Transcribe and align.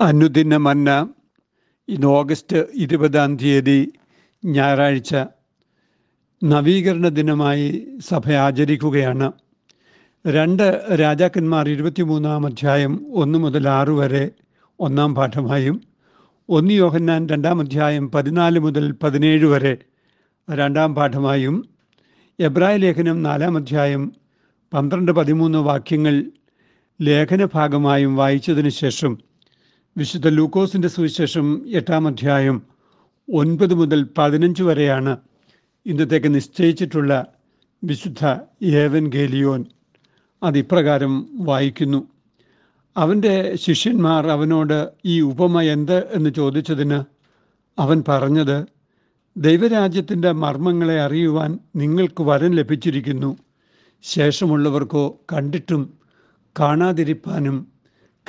അനുദിന 0.00 0.56
മന്ന 0.56 1.08
ഇന്ന് 1.88 2.06
ഓഗസ്റ്റ് 2.06 2.66
ഇരുപതാം 2.74 3.36
തീയതി 3.36 3.92
ഞായറാഴ്ച 4.44 5.14
നവീകരണ 6.42 7.08
ദിനമായി 7.08 7.68
സഭ 8.08 8.32
ആചരിക്കുകയാണ്. 8.32 9.32
രണ്ട് 10.24 10.88
രാജാക്കന്മാർ 11.00 11.68
ഇരുപത്തിമൂന്നാം 11.68 12.46
അധ്യായം 12.46 13.06
ഒന്ന് 13.12 13.38
മുതൽ 13.38 13.68
ആറ് 13.68 13.90
വരെ 13.90 14.30
ഒന്നാം 14.80 15.14
പാഠമായും 15.14 15.80
ഒന്ന് 16.48 16.70
യോഹന്നാൻ 16.70 17.28
രണ്ടാം 17.28 17.60
അധ്യായം 17.60 18.10
പതിനാല് 18.10 18.58
മുതൽ 18.58 18.92
പതിനേഴ് 18.92 19.44
വരെ 19.44 19.78
രണ്ടാം 20.48 20.94
പാഠമായും 20.94 21.56
എബ്രായ 22.38 22.76
ലേഖനം 22.76 23.22
നാലാം 23.22 23.56
അധ്യായം 23.56 24.12
പന്ത്രണ്ട് 24.72 25.12
പതിമൂന്ന് 25.12 25.58
വാക്യങ്ങൾ 25.58 26.14
ലേഖന 27.00 27.44
ഭാഗമായും 27.44 28.16
വായിച്ചതിന് 28.16 28.68
ശേഷം 28.68 29.25
വിശുദ്ധ 29.96 30.28
ലൂക്കോസിന്റെ 30.28 30.88
സുവിശേഷം 30.88 31.66
എട്ടാം 31.68 32.06
അധ്യായം 32.06 32.62
ഒൻപത് 33.32 33.74
മുതൽ 33.74 34.06
പതിനഞ്ച് 34.18 34.62
വരെയാണ് 34.62 35.16
ഇന്നത്തേക്ക് 35.86 36.34
നിശ്ചയിച്ചിട്ടുള്ള 36.34 37.26
വിശുദ്ധ 37.84 38.36
ഏവൻ 38.62 39.08
ഗേലിയോൻ 39.08 39.64
അതിപ്രകാരം 40.42 41.28
വായിക്കുന്നു. 41.32 42.08
അവന്റെ 42.96 43.56
ശിഷ്യന്മാർ 43.56 44.26
അവനോട് 44.26 44.88
ഈ 45.04 45.20
ഉപമ 45.20 45.60
എന്ത് 45.60 46.06
എന്ന് 46.06 46.30
ചോദിച്ചതിന് 46.30 47.04
അവൻ 47.78 48.04
പറഞ്ഞത് 48.08 48.66
ദൈവരാജ്യത്തിന്റെ 49.36 50.32
മർമ്മങ്ങളെ 50.32 51.00
അറിയുവാൻ 51.00 51.58
നിങ്ങൾക്ക് 51.76 52.22
വരം 52.22 52.50
ലഭിച്ചിരിക്കുന്നു. 52.50 53.36
ശേഷമുള്ളവർക്കോ 54.02 55.20
കണ്ടിട്ടും 55.32 55.94
കാണാതിരിപ്പാനും 56.60 57.75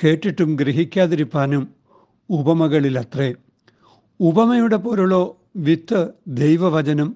കേട്ടിട്ടും 0.04 0.56
ഗ്രഹിക്കാതിരിപ്പാനും 0.56 1.68
ഉപമകളിലത്രേ. 2.30 3.34
ഉപമയുടെ 4.20 4.76
പൊരുളോ 4.76 5.38
വിത്ത് 5.56 6.08
ദൈവവചനം 6.28 7.16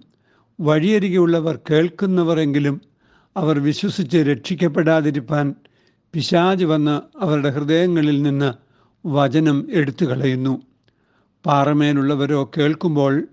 വഴിയരികെയുള്ളവർ 0.59 1.59
കേൾക്കുന്നവരെങ്കിലും 1.69 2.81
അവർ 3.37 3.59
വിശ്വസിച്ച് 3.59 4.17
രക്ഷിക്കപ്പെടാതിരിപ്പാൻ 4.17 5.55
പിശാജ് 6.13 6.65
വന്ന് 6.65 7.23
അവരുടെ 7.23 7.49
ഹൃദയങ്ങളിൽ 7.49 8.21
നിന്ന് 8.21 8.53
വചനം 9.07 9.67
എടുത്തു 9.71 10.05
കളയുന്നു 10.05 10.61
പാറമേലുള്ളവരോ 11.45 12.51
കേൾക്കുമ്പോൾ 12.57 13.27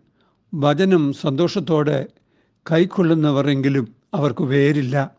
വചനം 0.55 1.13
സന്തോഷത്തോടെ 1.13 2.07
കൈക്കൊള്ളുന്നവരെങ്കിലും 2.71 3.95
അവർക്ക് 4.15 4.43
വേരില്ല. 4.43 5.11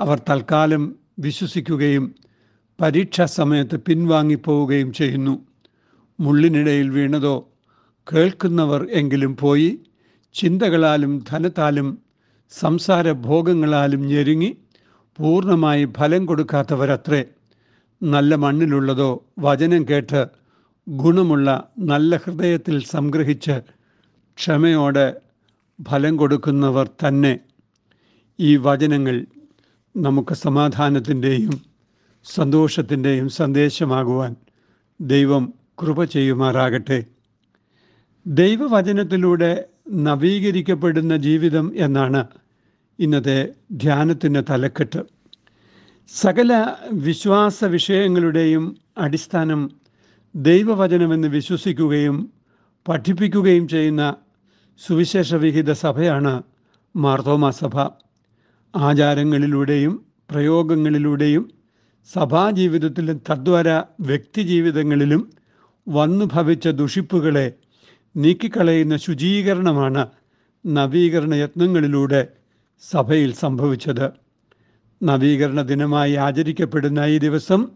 അവർ 0.00 0.22
തൽക്കാലം 0.30 0.96
വിശ്വസിക്കുകയും 1.18 2.14
പരീക്ഷാ 2.80 3.26
സമയത്ത് 3.26 3.76
പിൻവാങ്ങിപ്പോവുകയും 3.76 4.92
ചെയ്യുന്നു. 4.92 5.46
മുള്ളിനിടയിൽ 6.20 6.90
വീണതോ 6.90 7.48
കേൾക്കുന്നവർ 8.12 8.88
എങ്കിലും 8.90 9.36
പോയി 9.36 9.78
ചിന്തകളാലും 10.34 11.24
ധനത്താലും 11.30 11.98
സംസാര 12.50 13.12
ഭോഗങ്ങളാലും 13.12 14.00
ഞെരുങ്ങി 14.00 14.56
പൂർണമായി 15.16 15.88
ഫലം 15.98 16.26
കൊടുക്കാത്തവരത്രേ. 16.26 17.24
നല്ല 18.02 18.34
മണ്ണിലുള്ളതോ 18.34 19.24
വചനം 19.38 19.88
കേട്ട് 19.90 20.28
ഗുണമുള്ള 20.88 21.68
നല്ല 21.78 22.16
ഹൃദയത്തിൽ 22.16 22.84
സംഗ്രഹിച്ച് 22.84 23.60
ക്ഷമയോടെ 24.38 25.14
ഫലം 25.90 26.16
കൊടുക്കുന്നവർ 26.16 26.90
തന്നെ. 27.02 27.40
ഈ 28.40 28.56
വചനങ്ങൾ 28.56 29.26
നമുക്ക് 29.96 30.34
സമാധാനത്തിന്റെയും 30.34 31.69
സന്തോഷത്തിന്റെയും 32.24 33.28
സന്ദേശമാകുവാൻ 33.28 34.36
ദൈവം 35.00 35.54
കൃപ 35.82 36.04
ചെയ്യുമാറാകട്ടെ. 36.04 37.04
ദൈവവചനത്തിലൂടെ 38.26 39.64
നവീകരിക്കപ്പെടുന്ന 39.92 41.16
ജീവിതം 41.16 41.72
എന്നാണ് 41.76 42.26
ഇന്നത്തെ 42.98 43.48
ധ്യാനത്തിന്റെ 43.72 44.40
തലക്കെട്ട്. 44.40 45.04
സകല 46.08 46.74
വിശ്വാസ 46.92 47.64
വിഷയങ്ങളുടെയും 47.64 48.76
അടിസ്ഥാനം 48.98 49.70
ദൈവവചനമെന്ന് 50.36 51.28
വിശ്വസിക്കുകയും 51.28 52.32
പഠിപ്പിക്കുകയും 52.88 53.68
ചെയ്യുന്ന 53.68 54.14
സുവിശേഷ 54.78 55.34
വിഹിത 55.34 55.72
സഭയാണ് 55.72 56.42
മാർത്തോമാ 56.96 57.50
സഭ. 57.50 57.88
ആചാരങ്ങളിലൂടെയും 58.76 60.04
പ്രയോഗങ്ങളിലൂടെയും 60.30 61.59
സഭാജീവിതത്തിലും 62.08 63.22
തദ്വാര 63.30 63.82
വ്യക്തിജീവിതങ്ങളിലും 64.00 65.30
വന്നു 65.88 66.24
ഭവിച്ച 66.32 66.68
ദുഷിപ്പുകളെ 66.68 67.52
നീക്കിക്കളയുന്ന 68.16 68.96
ശുചീകരണമാണ് 68.96 70.06
നവീകരണ 70.66 71.34
യത്നങ്ങളിലൂടെ 71.34 72.28
സഭയിൽ 72.80 73.32
സംഭവിച്ചത്. 73.32 74.10
നവീകരണ 75.02 75.62
ദിനമായി 75.62 76.14
ആചരിക്കപ്പെടുന്ന 76.14 76.98
ഈ 76.98 77.18
ദിവസം 77.18 77.68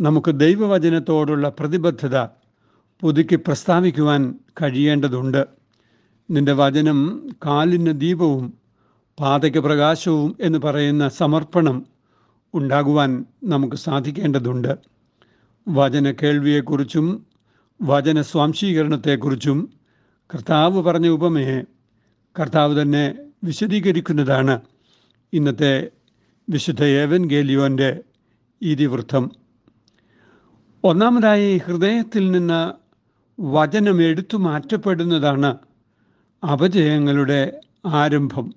നമുക്ക് 0.00 0.30
ദൈവവചനത്തോടുള്ള 0.30 1.48
പ്രതിബദ്ധത 1.48 2.26
പുതുക്കി 3.00 3.36
പ്രസ്താവിക്കുവാൻ 3.36 4.34
കഴിയേണ്ടതുണ്ട്. 4.62 5.46
നിന്റെ 6.30 6.52
വചനം 6.52 7.28
കാലിന് 7.46 8.00
ദീപവും 8.00 8.52
പാതയ്ക്ക് 9.20 9.58
പ്രകാശവും 9.58 10.36
എന്ന് 10.40 10.58
പറയുന്ന 10.58 11.08
സമർപ്പണം 11.08 11.95
ഉണ്ടാകുവാൻ 12.54 13.24
നമുക്ക് 13.44 13.76
സാധിക്കേണ്ടതുണ്ട്. 13.76 14.78
വചന 15.68 16.10
കേൾവിയെക്കുറിച്ചും 16.10 17.26
വചന 17.82 18.22
സ്വാംശീകരണത്തെക്കുറിച്ചും 18.22 19.72
കർത്താവ് 20.34 20.82
പറഞ്ഞ 20.82 21.08
ഉപമയെ 21.08 21.62
കർത്താവ് 22.40 22.82
തന്നെ 22.82 23.14
വിശദീകരിക്കുന്നതാണ്. 23.44 24.60
ഇന്നത്തെ 25.32 25.90
വിശുദ്ധ 26.50 26.84
ഏവൻ 26.84 27.26
ഗേലിയോന്റെ 27.26 28.00
ഇതിവൃത്തം. 28.62 29.30
ഒന്നാമതായി 30.84 31.58
ഹൃദയത്തിൽ 31.58 32.30
നിന്ന് 32.30 32.72
വചനം 33.40 34.02
എടുത്തു 34.02 34.36
മാറ്റപ്പെടുന്നതാണ് 34.36 35.58
അപജയങ്ങളുടെ 36.52 37.60
ആരംഭം. 37.86 38.54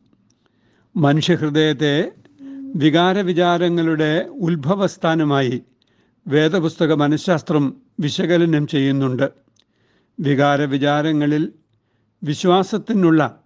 മനുഷ്യഹൃദയത്തെ 0.96 2.12
വികാരവിചാരങ്ങളുടെ 2.76 4.26
ഉത്ഭവസ്ഥാനമായി 4.42 5.62
വേദപുസ്തക 6.28 6.94
മനഃശാസ്ത്രം 6.94 7.82
വിശകലനം 8.00 8.68
ചെയ്യുന്നുണ്ട്. 8.68 9.30
വികാരവിചാരങ്ങളിൽ 10.20 11.54
വിശ്വാസത്തിനുള്ള 12.24 13.40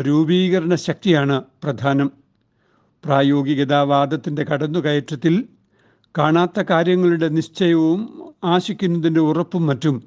രൂപീകരണ 0.00 0.74
ശക്തിയാണ് 0.74 1.42
പ്രധാനം. 1.64 2.10
പ്രായോഗികതാവാദത്തിന്റെ 3.04 4.44
കടന്നുകയറ്റത്തിൽ 4.44 5.44
കാണാത്ത 6.18 6.62
കാര്യങ്ങളുടെ 6.70 7.28
നിശ്ചയവും 7.28 8.32
ആശിക്കുന്നതിന്റെ 8.44 9.20
ഉറപ്പും 9.20 9.66
മറ്റും 9.66 10.02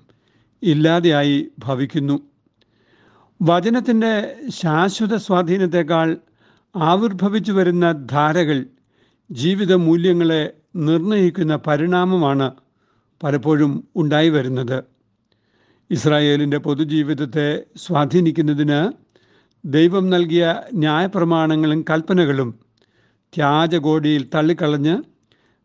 ഇല്ലാതെയായി 0.64 1.48
ഭവിക്കുന്നു. 1.60 2.20
വചനത്തിന്റെ 3.42 4.36
ശാശ്വത 4.50 5.16
സ്വാധീനത്തെക്കാൾ 5.16 6.18
ആവിർഭവിച്ചു 6.76 7.52
വരുന്ന 7.52 7.92
ധാരകൾ 7.92 8.66
ജീവിത 9.32 9.74
മൂല്യങ്ങളെ 9.74 10.54
നിർണയിക്കുന്ന 10.76 11.56
പരിണാമമാണ് 11.68 12.52
പലപ്പോഴും 13.24 13.88
ഉണ്ടായി 13.96 14.30
വരുന്നത്. 14.30 14.84
ഇസ്രായേലിന്റെ 15.92 16.58
പൊതുജീവിതത്തെ 16.58 17.64
സ്വാധീനിക്കുന്നതിന് 17.78 18.92
ദൈവം 19.66 20.10
നൽകിയ 20.10 20.44
ന്യായപ്രമാണങ്ങളും 20.74 21.86
കൽപ്പനകളും 21.90 22.60
ത്യാജകോടിയിൽ 23.34 24.30
തള്ളിക്കളഞ്ഞ് 24.36 24.96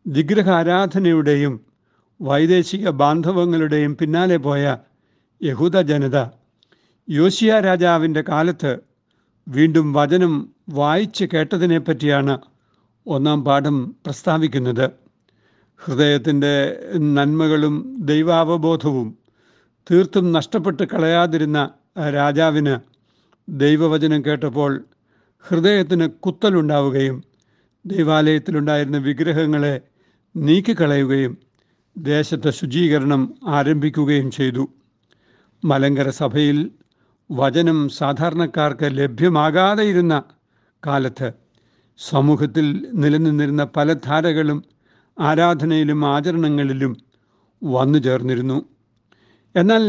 വിഗ്രഹാരാധനയുടെയും 0.07 1.53
വൈദേശിക 2.21 2.89
ബാന്ധവങ്ങളുടെയും 2.89 3.97
പിന്നാലെ 3.97 4.37
പോയ 4.37 4.77
യഹൂദ 5.43 5.77
ജനത 5.81 6.17
യോശിയ 7.09 7.59
രാജാവിന്റെ 7.59 8.21
കാലത്ത് 8.21 8.94
വീണ്ടും 9.47 9.93
വചനം 9.93 10.49
വായിച്ച് 10.69 11.25
കേട്ടതിനെ 11.25 11.77
പറ്റിയാണ് 11.77 12.39
ഒന്നാം 13.07 13.43
പാഠം 13.43 13.95
പ്രസ്താവിക്കുന്നത്. 14.05 14.89
ഹൃദയത്തിന്റെ 15.85 16.53
നന്മകളും 16.97 17.95
ദൈവാവബോധവും 17.99 19.17
തീർത്തും 19.91 20.31
നഷ്ടപ്പെട്ട് 20.31 20.83
കളയാതിരുന്ന 20.83 21.69
രാജാവിന് 22.13 22.75
ദൈവവചനം 23.49 24.25
കേട്ടപ്പോൾ 24.25 24.71
ഹൃദയത്തിന് 25.47 26.09
കുത്തലുണ്ടാവുകയും 26.09 27.23
ദൈവാലയത്തിലുണ്ടായിരുന്ന 27.85 28.97
വിഗ്രഹങ്ങളെ 28.97 29.81
നീക്കിക്കളയുകയും 30.35 31.37
ദേശത്തെ 31.97 32.51
ശുചീകരണം 32.51 33.35
ആരംഭിക്കുകയും 33.47 34.31
ചെയ്തു. 34.31 34.67
മലങ്കര 35.63 36.09
സഭയിൽ 36.09 36.71
വചനം 37.29 37.89
സാധാരണക്കാർക്ക് 37.89 38.97
ലഭ്യമാകാതെ 38.97 39.83
ഇരുന്ന 39.83 40.23
കാലത്ത് 40.85 41.31
സമൂഹത്തിൽ 41.97 42.89
നിലനിന്നിരുന്ന 42.93 43.63
പല 43.63 43.93
ധാരകളും 43.93 44.63
ആരാധനയിലും 45.19 46.05
ആചരണങ്ങളിലും 46.05 46.97
വന്നു 47.63 47.99
ചേർന്നിരുന്നു. 47.99 48.65
എന്നാൽ 49.55 49.83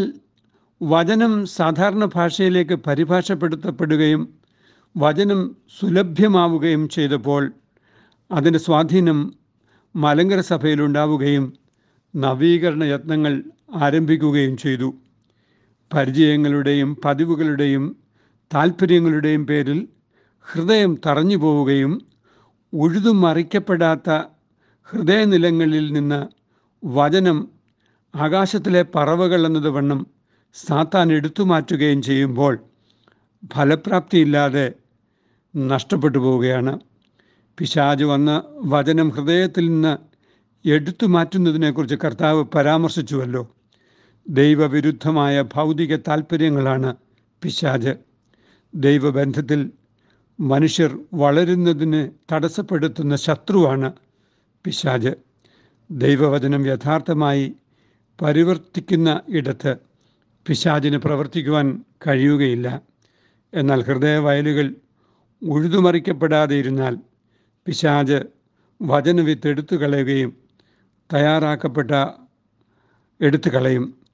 വചനം 0.82 1.46
സാധാരണ 1.46 2.04
ഭാഷയിലേക്ക് 2.04 2.74
പരിഭാഷപ്പെടുത്തപ്പെടുകയും 2.74 4.22
വചനം 4.96 5.56
സുലഭ്യമാവുകയും 5.80 6.88
ചെയ്തപ്പോൾ 6.88 7.52
അതിന്റെ 8.30 8.58
സ്വാധീനം 8.58 9.18
മലങ്കര 9.96 10.40
സഭയിലുണ്ടാവുകയും 10.40 11.52
നവീകരണ 12.16 12.84
യത്നങ്ങൾ 12.84 13.44
ആരംഭിക്കുകയും 13.74 14.56
ചെയ്തു. 14.56 14.88
പരിചയങ്ങളുടെയും 15.94 16.96
പതിവുകളുടെയും 17.04 17.96
താല്പര്യങ്ങളുടെയും 18.54 19.46
പേരിൽ 19.46 19.88
ഹൃദയം 20.40 20.98
തറഞ്ഞു 21.06 21.36
പോവുകയും 21.36 22.06
ഉഴുതുമറിക്കപ്പെടാത്ത 22.72 24.22
ഹൃദയനിലങ്ങളിൽ 24.84 25.92
നിന്ന് 25.92 26.26
വചനം 26.84 27.48
ആകാശത്തിലെ 28.16 28.86
പറവകൾ 28.94 29.46
എന്നത് 29.46 29.68
വണ്ണം 29.68 30.06
സാത്താൻ 30.54 31.12
എടുത്തു 31.12 31.42
മാറ്റുകയും 31.42 32.02
ചെയ്യുമ്പോൾ 32.02 32.58
ഫലപ്രാപ്തിയില്ലാതെ 33.54 34.72
നഷ്ടപ്പെട്ടു 35.56 36.18
പോവുകയാണ്. 36.18 36.80
പിശാജ് 37.58 38.04
വന്ന 38.04 38.42
വചനം 38.56 39.10
ഹൃദയത്തിൽ 39.10 39.68
നിന്ന് 39.68 39.96
എടുത്തു 40.68 41.06
മാറ്റുന്നതിനെക്കുറിച്ച് 41.06 41.96
കർത്താവ് 42.04 42.44
പരാമർശിച്ചുവല്ലോ. 42.44 43.55
ദൈവവിരുദ്ധമായ 44.28 45.42
ഭൗതിക 45.42 45.96
താല്പര്യങ്ങളാണ് 45.96 46.96
പിശാജ്. 47.42 47.94
ദൈവബന്ധത്തിൽ 48.74 49.70
മനുഷ്യർ 50.40 50.98
വളരുന്നതിന് 51.14 52.10
തടസ്സപ്പെടുത്തുന്ന 52.32 53.16
ശത്രുവാണ് 53.16 53.92
പിശാജ്. 54.64 55.12
ദൈവവചനം 55.90 56.66
യഥാർത്ഥമായി 56.66 57.54
പരിവർത്തിക്കുന്ന 58.22 59.20
ഇടത്ത് 59.28 59.76
പിശാചിന് 60.46 60.96
പ്രവർത്തിക്കുവാൻ 60.96 61.84
കഴിയുകയില്ല. 62.06 62.82
എന്നാൽ 63.54 63.82
ഹൃദയവയലുകൾ 63.82 64.74
ഉഴുതുമറിക്കപ്പെടാതെ 65.42 66.54
ഇരുന്നാൽ 66.54 66.98
പിശാജ് 67.66 68.22
വചനവിത്ത് 68.82 69.48
എടുത്തു 69.48 69.76
കളയുകയും 69.76 70.36
തയ്യാറാക്കപ്പെട്ട 71.14 71.90
എടുത്തു 73.20 73.50
കളയും 73.50 74.05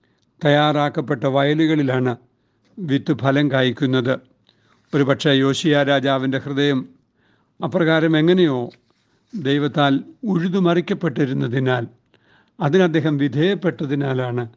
തയ്യാറാക്കപ്പെട്ട 0.45 1.25
വയലുകളിലാണ് 1.25 2.17
വിത്ത് 2.79 3.19
ഫലം 3.19 3.51
കായ്ക്കുന്നത്. 3.51 4.19
ഒരു 4.95 5.03
പക്ഷേ 5.03 5.31
യോശിയ 5.31 5.83
രാജാവിന്റെ 5.83 6.39
ഹൃദയം 6.39 6.89
അപ്രകാരം 7.65 8.19
എങ്ങനെയോ 8.19 8.71
ദൈവത്താൽ 9.35 10.01
ഉഴുതുമറിക്കപ്പെട്ടിരുന്നതിനാൽ 10.25 11.87
അതിനദ്ദേഹം 12.61 13.17
വിധേയപ്പെട്ടതിനാലാണ് 13.17 14.49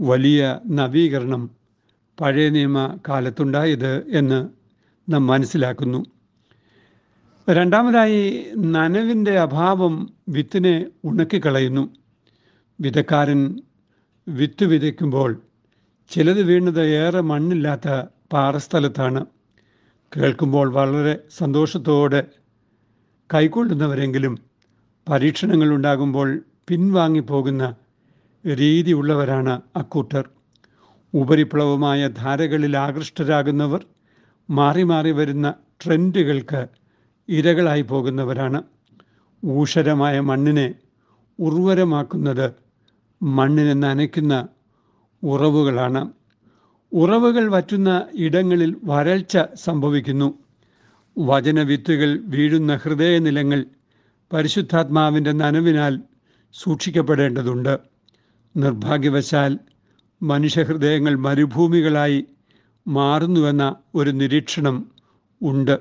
വലിയ 0.00 0.60
നവീകരണം 0.66 1.50
പഴയ 2.20 2.48
നിയമ 2.48 2.98
കാലത്തുണ്ടായത് 3.08 4.08
എന്ന് 4.08 4.48
നാം 5.08 5.26
മനസ്സിലാക്കുന്നു. 5.26 6.04
രണ്ടാമതായി 7.50 8.46
നനവിന്റെ 8.56 9.38
അഭാവം 9.38 10.12
വിത്തിനെ 10.28 10.86
ഉണക്കിക്കളയുന്നു. 11.04 11.90
വിതക്കാരൻ 12.80 13.56
വിത്ത് 14.38 14.64
വിതയ്ക്കുമ്പോൾ 14.64 15.30
ചിലത് 16.10 16.42
വീണത് 16.42 16.80
ഏറെ 16.84 17.20
മണ്ണില്ലാത്ത 17.20 17.88
പാറസ്ഥലത്താണ്. 18.32 19.26
കേൾക്കുമ്പോൾ 20.16 20.72
വളരെ 20.72 21.18
സന്തോഷത്തോടെ 21.38 22.20
കൈക്കൊള്ളുന്നവരെങ്കിലും 23.34 24.34
പരീക്ഷണങ്ങൾ 25.08 25.74
ഉണ്ടാകുമ്പോൾ 25.74 26.28
പിൻവാങ്ങിപ്പോകുന്ന 26.68 27.64
രീതിയുള്ളവരാണ് 28.44 29.60
അക്കൂട്ടർ. 29.76 30.24
ഉപരിപ്ലവമായ 31.14 32.08
ധാരകളിൽ 32.08 32.76
ആകൃഷ്ടരാകുന്നവർ 32.76 33.86
മാറി 34.50 34.82
മാറി 34.82 35.10
വരുന്ന 35.10 35.54
ട്രെൻഡുകൾക്ക് 35.84 36.68
ഇരകളായി 37.28 37.82
പോകുന്നവരാണ്. 37.82 38.62
ഊഷരമായ 39.44 40.20
മണ്ണിനെ 40.20 40.74
ഉർവരമാക്കുന്നത് 41.38 42.69
മണ്ണിനെ 43.22 43.72
നനയ്ക്കുന്ന 43.72 44.48
ഉറവുകളാണ്. 45.22 46.12
ഉറവുകൾ 46.92 47.50
വറ്റുന്ന 47.52 48.06
ഇടങ്ങളിൽ 48.14 48.76
വരൾച്ച 48.84 49.38
സംഭവിക്കുന്നു. 49.54 50.38
വചനവിത്തുകൾ 51.18 52.20
വീഴുന്ന 52.24 52.76
ഹൃദയനിലങ്ങൾ 52.76 53.64
പരിശുദ്ധാത്മാവിന്റെ 54.32 55.32
നനവിനാൽ 55.32 56.00
സൂക്ഷിക്കപ്പെടേണ്ടതുണ്ട്. 56.52 57.78
നിർഭാഗ്യവശാൽ 58.56 59.58
മനുഷ്യഹൃദയങ്ങൾ 60.22 61.14
മരുഭൂമികളായി 61.14 62.24
മാറുന്നുവെന്ന 62.88 63.76
ഒരു 63.94 64.10
നിരീക്ഷണം 64.10 64.90
ഉണ്ട്. 65.42 65.78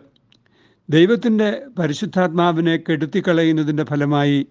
ദൈവത്തിന്റെ 0.90 1.62
പരിശുദ്ധാത്മാവിനെ 1.80 2.78
കെടുത്തിക്കളയുന്നതിന്റെ 2.78 3.84
ഫലമായി 3.84 4.48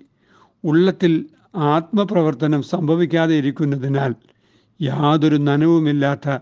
ഉള്ളത്തിൽ 0.65 1.27
ആത്മപ്രവർത്തനം 1.59 2.63
സംഭവിക്കാതെ 2.63 3.35
ഇരിക്കുന്നതിനാൽ 3.35 4.15
യാതൊരു 4.83 5.37
നനവുമില്ലാത്ത 5.37 6.39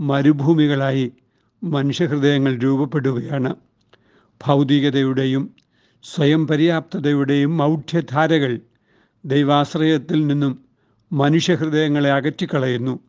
മരുഭൂമികളായി 0.00 1.12
മനുഷ്യഹൃദയങ്ങൾ 1.64 2.56
രൂപപ്പെടുകയാണ്. 2.56 3.54
ഭൗതികതയുടെയും 4.44 5.54
സ്വയം 6.02 6.46
പര്യാപ്തതയുടെയും 6.46 7.56
മൗഢ്യധാരകൾ 7.56 8.60
ദൈവാശ്രയത്തിൽ 9.24 10.26
നിന്നും 10.26 10.64
മനുഷ്യഹൃദയങ്ങളെ 11.12 12.12
അകറ്റിക്കളയുന്നു. 12.12 13.00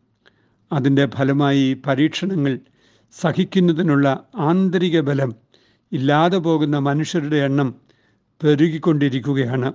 അതിന്റെ 0.72 1.06
ഫലമായി 1.06 1.82
പരീക്ഷണങ്ങൾ 1.86 2.58
സഹിക്കുന്നതിനുള്ള 3.12 4.24
ആന്തരിക 4.36 5.00
ബലം 5.00 5.34
ഇല്ലാതെ 5.92 6.38
പോകുന്ന 6.38 6.78
മനുഷ്യരുടെ 6.78 7.36
എണ്ണം 7.36 7.74
പെരുകിക്കൊണ്ടിരിക്കുകയാണ്. 8.42 9.72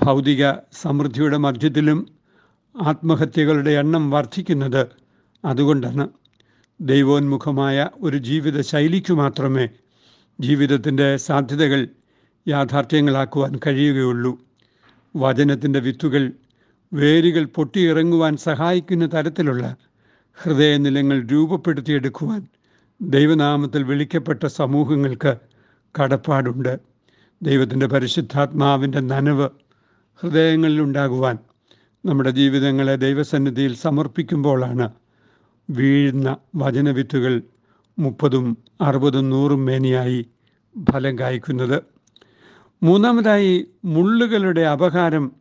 ഭൗതിക 0.00 0.52
സമൃദ്ധിയുടെ 0.72 1.36
മധ്യത്തിലും 1.36 2.08
ആത്മഹത്യകളുടെ 2.82 3.70
എണ്ണം 3.70 4.10
വർദ്ധിക്കുന്നത് 4.10 4.86
അതുകൊണ്ടാണ്. 5.44 6.08
ദൈവോന്മുഖമായ 6.80 7.88
ഒരു 7.94 8.16
ജീവിത 8.16 8.60
ശൈലിക്കു 8.60 9.12
മാത്രമേ 9.12 9.68
ജീവിതത്തിന്റെ 10.40 11.16
സാധ്യതകൾ 11.16 11.88
യാഥാർത്ഥ്യങ്ങളാക്കുവാൻ 12.48 13.60
കഴിയുകയുള്ളൂ. 13.66 14.38
വചനത്തിന്റെ 15.16 15.80
വിത്തുകൾ 15.80 16.32
വേരുകൾ 16.92 17.44
പൊട്ടിയിറങ്ങുവാൻ 17.44 18.36
സഹായിക്കുന്ന 18.36 19.06
തരത്തിലുള്ള 19.06 19.76
ഹൃദയനിലങ്ങൾ 20.34 21.26
രൂപപ്പെടുത്തിയെടുക്കുവാൻ 21.26 22.46
ദൈവനാമത്തിൽ 23.00 23.82
വിളിക്കപ്പെട്ട 23.82 24.46
സമൂഹങ്ങൾക്ക് 24.46 25.36
കടപ്പാടുണ്ട്. 25.94 26.78
ദൈവത്തിന്റെ 27.42 27.86
പരിശുദ്ധാത്മാവിന്റെ 27.86 29.00
നനവ് 29.00 29.48
ഹൃദയങ്ങളിൽ 30.20 30.80
ഉണ്ടാകുവാൻ 30.80 31.38
നമ്മുടെ 32.04 32.30
ജീവിതങ്ങളെ 32.30 32.96
ദൈവസന്നിധിയിൽ 32.96 33.74
സമർപ്പിക്കുമ്പോഴാണ് 33.74 34.92
വീഴുന്ന 35.70 36.36
വചനവിത്തുകൾ 36.56 37.42
മുപ്പതും 37.98 38.58
അറുപതും 38.80 39.30
നൂറും 39.30 39.64
മേനിയായി 39.64 40.26
ഫലം 40.90 41.18
കായ്ക്കുന്നത്. 41.18 41.82
മൂന്നാമതായി 42.82 43.66
മുള്ളുകളുടെ 43.84 44.60
അപകാരം 44.60 45.32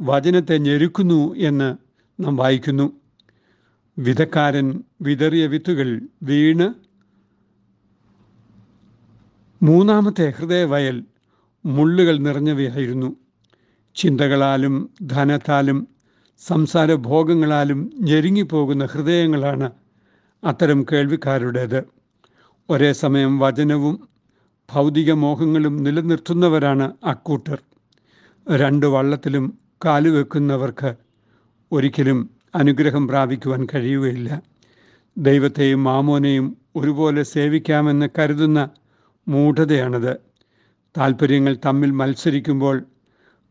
വചനത്തെ 0.00 0.58
ഞെരുക്കുന്നു 0.58 1.34
എന്ന് 1.34 1.76
നാം 2.24 2.36
വായിക്കുന്നു. 2.36 2.92
വിധക്കാരൻ 3.98 4.82
വിതറിയ 5.02 5.46
വിത്തുകൾ 5.46 6.00
വീണ് 6.22 6.68
മൂന്നാമത്തെ 9.64 10.32
ഹൃദയവയൽ 10.38 11.04
മുള്ളുകൾ 11.66 12.18
നിറഞ്ഞവയായിരുന്നു. 12.18 13.16
ചിന്തകളാലും 13.94 14.90
ധനത്താലും 15.02 15.88
സംസാര 16.38 16.94
ഭോഗങ്ങളാലും 16.94 17.90
ഞെരുങ്ങിപ്പോകുന്ന 18.00 18.86
ഹൃദയങ്ങളാണ് 18.86 19.70
അത്തരം 20.44 20.86
കേൾവിക്കാരുടേത്. 20.92 21.80
ഒരേ 22.70 22.92
സമയം 22.92 23.38
വചനവും 23.38 24.08
ഭൗതിക 24.72 25.12
മോഹങ്ങളും 25.12 25.76
നിലനിർത്തുന്നവരാണ് 25.76 26.92
അക്കൂട്ടർ. 27.04 27.58
രണ്ട് 28.46 28.86
വള്ളത്തിലും 28.86 29.58
കാലുവെക്കുന്നവർക്ക് 29.84 30.94
ഒരിക്കലും 31.72 32.30
അനുഗ്രഹം 32.54 33.08
പ്രാപിക്കുവാൻ 33.08 33.66
കഴിയുകയില്ല. 33.74 34.42
ദൈവത്തെയും 35.18 35.84
മാമോനെയും 35.84 36.56
ഒരുപോലെ 36.76 37.22
സേവിക്കാമെന്ന് 37.22 38.06
കരുതുന്ന 38.18 38.70
മൂഢതയാണത്. 39.28 40.16
താല്പര്യങ്ങൾ 40.94 41.56
തമ്മിൽ 41.66 41.90
മത്സരിക്കുമ്പോൾ 41.90 42.76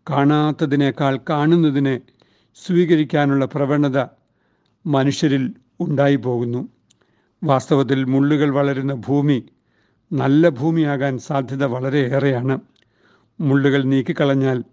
കാണാത്തതിനേക്കാൾ 0.10 1.20
കാണുന്നതിനെ 1.30 2.02
സ്വീകരിക്കാനുള്ള 2.56 3.46
പ്രവണത 3.46 4.06
മനുഷ്യരിൽ 4.86 5.54
ഉണ്ടായി 5.80 6.16
പോകുന്നു 6.16 6.70
വാസ്തവത്തിൽ 7.44 8.04
മുള്ളുകൾ 8.04 8.50
വളരുന്ന 8.50 8.94
ഭൂമി 8.94 9.44
നല്ല 10.14 10.50
ഭൂമിയാകാൻ 10.50 11.18
സാധ്യത 11.18 11.64
വളരെയേറെയാണ്. 11.64 12.60
മുള്ളുകൾ 13.40 13.84
നീക്കിക്കളഞ്ഞാൽ 13.84 14.64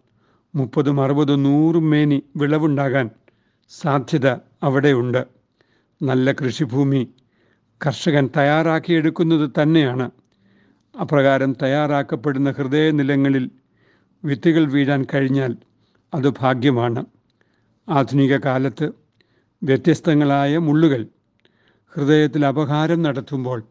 മുപ്പതും 0.55 1.01
അറുപതും 1.01 1.43
നൂറും 1.43 1.91
മേനി 1.91 2.23
വിളവുണ്ടാകാൻ 2.37 3.11
സാധ്യത 3.69 4.29
അവിടെയുണ്ട്. 4.63 5.27
നല്ല 6.03 6.33
കൃഷിഭൂമി 6.33 7.09
കർഷകൻ 7.87 8.31
തയ്യാറാക്കിയെടുക്കുന്നത് 8.37 9.51
തന്നെയാണ്. 9.63 10.11
അപ്രകാരം 11.01 11.57
തയ്യാറാക്കപ്പെടുന്ന 11.63 12.51
ഹൃദയനിലങ്ങളിൽ 12.51 13.51
വിത്തുകൾ 14.25 14.65
വീഴാൻ 14.65 15.07
കഴിഞ്ഞാൽ 15.15 15.57
അത് 16.15 16.29
ഭാഗ്യമാണ്. 16.31 17.05
ആധുനിക 17.89 18.37
കാലത്ത് 18.37 18.93
വ്യത്യസ്തങ്ങളായ 19.63 20.59
മുള്ളുകൾ 20.59 21.07
ഹൃദയത്തിൽ 21.95 22.47
അപഹാരം 22.47 23.03
നടത്തുമ്പോൾ 23.03 23.63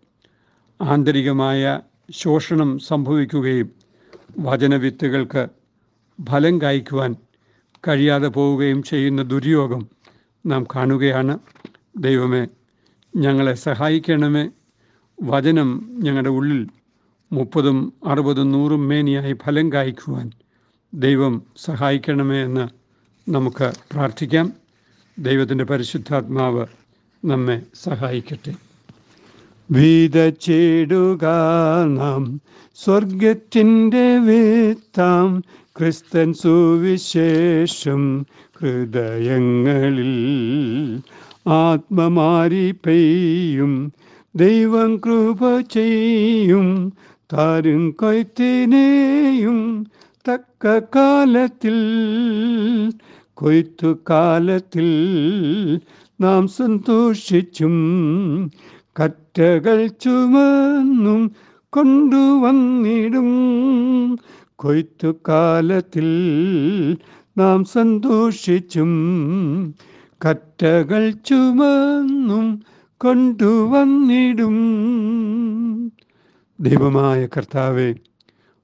ആന്തരികമായ 0.82 1.82
ശോഷണം 2.12 2.80
സംഭവിക്കുകയും 2.80 3.70
വചനവിത്തുകൾക്ക് 4.40 5.48
ഫലം 6.30 6.62
കായ്ക്കുവാൻ 6.62 7.16
കഴിയാതെ 7.88 8.28
പോവുകയും 8.28 8.84
ചെയ്യുന്ന 8.84 9.22
ദുര്യോഗം 9.24 9.88
നാം 10.46 10.64
കാണുകയാണ്. 10.64 11.40
ദൈവമേ 11.98 12.48
ഞങ്ങളെ 13.16 13.54
സഹായിക്കണമേ. 13.54 14.52
വചനം 15.22 15.70
ഞങ്ങളുടെ 16.04 16.30
ഉള്ളിൽ 16.30 16.68
മുപ്പതും 17.34 17.94
അറുപതും 18.06 18.52
നൂറും 18.52 18.88
മേനിയായി 18.88 19.34
ഫലം 19.34 19.72
കായ്ക്കുവാൻ 19.72 20.32
ദൈവം 20.94 21.42
സഹായിക്കണമേ 21.58 22.44
എന്ന് 22.44 22.68
നമുക്ക് 23.32 23.72
പ്രാർത്ഥിക്കാം. 23.92 24.54
ദൈവത്തിന്റെ 25.20 25.64
പരിശുദ്ധാത്മാവ് 25.64 26.68
നമ്മെ 27.26 27.62
സഹായിക്കട്ടെ. 27.84 28.56
വീതച്ചിടുക 29.72 31.26
നാം 31.86 32.42
സ്വർഗത്തിന്റെ 32.76 34.18
വിത്താം. 34.18 35.44
ക്രിസ്തൻ 35.80 36.34
സുവിശേഷം 36.34 38.26
ഹൃദയങ്ങളിൽ 38.62 40.14
ആത്മമാരി 41.48 42.72
പെയ്യും. 42.72 43.94
ദൈവം 44.36 44.98
കൃപ 44.98 45.62
ചെയ്യും. 45.62 46.94
താരും 47.30 47.92
കൊയ്ത്തിനെയും 47.92 49.58
തക്ക 50.30 50.66
കാലത്തിൽ 50.96 51.78
കൊയ്ത്തു 53.34 53.90
കാലത്തിൽ 54.10 54.90
നാം 56.22 56.48
സന്തോഷിച്ചും 56.48 57.76
കറ്റകൾ 59.00 59.88
ചുമന്നും 59.88 61.22
കൊണ്ടുവന്നിടും. 61.74 63.32
കൊയ്ത്തു 64.56 65.12
കാലത്തിൽ 65.28 66.10
നാം 67.38 67.60
സന്തോഷിച്ചും 67.66 68.92
കറ്റകൾ 70.22 71.12
ചുമന്നും 71.26 72.46
കൊണ്ടുവന്നിടും. 73.02 74.53
ദൈവമായ 76.64 77.28
കർത്താവെ 77.28 77.96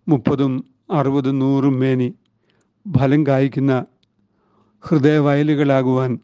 മുപ്പതും 0.07 0.53
അറുപതും 0.91 1.39
നൂറും 1.39 1.79
മേനി 1.79 2.13
ഫലം 2.97 3.27
കായ്ക്കുന്ന 3.27 3.85
ഹൃദയവയലുകളാകുവാൻ 4.83 6.19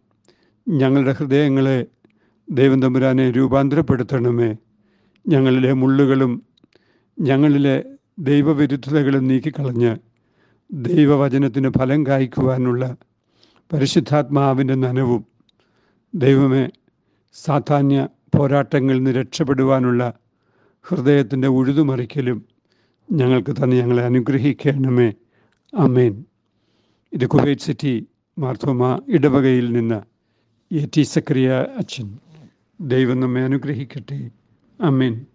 ഞങ്ങളുടെ 0.67 1.11
ഹൃദയങ്ങളെ 1.11 1.85
ദൈവം 2.49 2.81
തമ്പുരാനെ 2.81 3.31
രൂപാന്തരപ്പെടുത്തണമേ. 3.31 4.55
ഞങ്ങളിലെ 5.27 5.73
മുള്ളുകളും 5.73 6.43
ഞങ്ങളിലെ 7.17 7.75
ദൈവവിരുദ്ധതകളും 8.19 9.27
നീക്കിക്കളഞ്ഞ് 9.27 9.97
ദൈവവചനത്തിന് 10.71 11.69
ഫലം 11.79 12.05
കായ്ക്കുവാനുള്ള 12.07 12.95
പരിശുദ്ധാത്മാവിന്റെ 13.73 14.75
നനവും 14.75 15.25
ദൈവമേ 16.13 16.69
സാധാന്യ 17.33 18.07
പോരാട്ടങ്ങളിൽ 18.37 18.97
നിന്ന് 18.97 19.11
രക്ഷപ്പെടുവാനുള്ള 19.11 20.13
ഹൃദയത്തിന്റെ 20.87 21.47
ഉഴുതുമറിക്കലും 21.47 22.45
ഞങ്ങൾക്ക് 23.11 23.63
തന്നെ 23.63 23.77
ഞങ്ങളെ 23.77 24.03
അനുഗ്രഹിക്കണമേ. 24.03 25.13
അമേൻ 25.73 26.25
ഇത് 27.13 27.25
കുവൈറ്റ് 27.25 27.61
സിറ്റി 27.61 28.07
മാർത്തോമ 28.39 29.01
ഇടവകയിൽ 29.07 29.71
നിന്ന് 29.71 30.01
എ 30.75 30.87
ടി 30.97 31.01
സക്രിയ 31.01 31.51
അച്ഛൻ. 31.77 32.19
ദൈവം 32.81 33.19
നമ്മെ 33.19 33.41
അനുഗ്രഹിക്കട്ടെ. 33.41 34.29
അമേൻ 34.81 35.25